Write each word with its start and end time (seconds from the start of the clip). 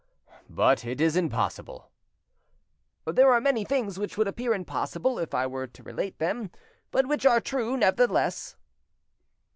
"But 0.49 0.83
it 0.83 0.99
is 0.99 1.15
impossible." 1.15 1.91
"There 3.05 3.31
are 3.31 3.39
many 3.39 3.63
things 3.63 3.99
which 3.99 4.17
would 4.17 4.27
appear 4.27 4.51
impossible 4.51 5.19
if 5.19 5.35
I 5.35 5.45
were 5.45 5.67
to 5.67 5.83
relate 5.83 6.17
them, 6.17 6.49
but 6.89 7.05
which 7.07 7.23
are 7.23 7.39
true, 7.39 7.77
nevertheless." 7.77 8.57